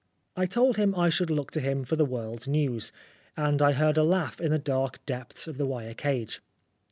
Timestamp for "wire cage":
5.67-6.41